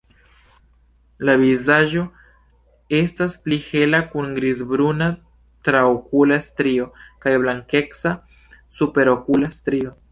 [1.27, 2.05] La vizaĝo
[3.01, 5.11] estas pli hela kun grizbruna
[5.69, 6.89] traokula strio
[7.27, 8.19] kaj blankeca
[8.81, 9.99] superokula strio.